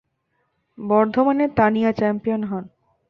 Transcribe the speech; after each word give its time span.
বর্ধমানের 0.77 1.49
তানিয়া 1.55 1.91
চ্যাম্পিয়ন 1.91 2.41
হন। 2.43 2.63